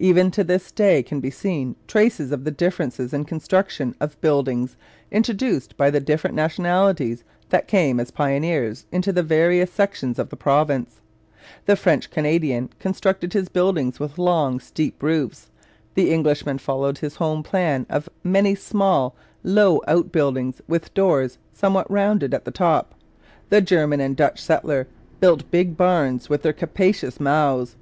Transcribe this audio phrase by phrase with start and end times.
[0.00, 4.74] Even to this day can be seen traces of the differences in construction of buildings
[5.12, 10.36] introduced by the different nationalities that came as pioneers into the various sections of the
[10.36, 11.00] province
[11.66, 15.48] the French Canadian constructed his buildings with long, steep roofs;
[15.94, 19.14] the Englishman followed his home plan of many small,
[19.44, 22.96] low outbuildings with doors somewhat rounded at the top;
[23.48, 24.88] the German and Dutch settler
[25.20, 27.76] built big barns with their capacious mows.